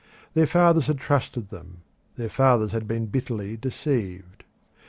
Their 0.33 0.47
fathers 0.47 0.87
had 0.87 0.97
trusted 0.97 1.51
them; 1.51 1.83
their 2.15 2.27
fathers 2.27 2.71
had 2.71 2.87
been 2.87 3.05
bitterly 3.05 3.55
deceived. 3.55 4.43